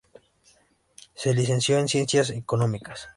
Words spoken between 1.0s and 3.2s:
Se licenció en Ciencias Económicas.